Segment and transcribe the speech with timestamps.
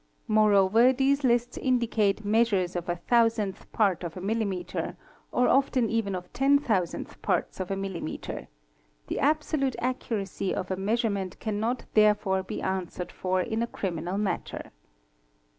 [0.27, 4.97] Moreover these lists indicate measures of a thousandth part of a millimetre
[5.31, 8.47] or often even of ten thousandth parts of a millimetre;
[9.05, 14.71] the absolute accuracy of a measurement cannot therefore be answered for in a criminal matter.